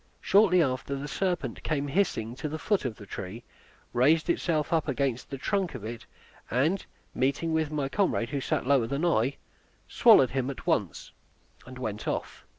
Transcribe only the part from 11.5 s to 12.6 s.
and went off.